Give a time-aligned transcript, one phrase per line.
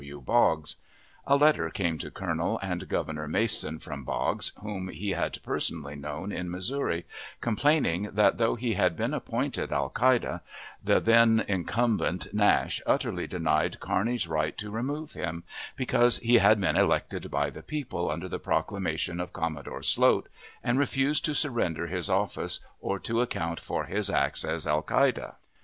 [0.01, 0.19] W.
[0.19, 0.77] Boggs.
[1.27, 6.31] A letter came to Colonel and Governor Mason from Boggs, whom he had personally known
[6.31, 7.05] in Missouri,
[7.39, 10.39] complaining that, though he had been appointed alcalde,
[10.83, 15.43] the then incumbent (Nash) utterly denied Kearney's right to remove him,
[15.75, 20.29] because he had been elected by the people under the proclamation of Commodore Sloat,
[20.63, 25.33] and refused to surrender his office or to account for his acts as alcalde.